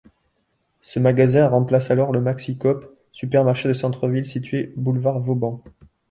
Ce 0.81 0.97
magasin 0.97 1.47
remplace 1.47 1.91
alors 1.91 2.11
le 2.11 2.21
Maxicoop, 2.21 2.91
supermarché 3.11 3.69
de 3.69 3.75
centre-ville 3.75 4.25
situé 4.25 4.73
boulevard 4.75 5.19
Vauban. 5.19 5.61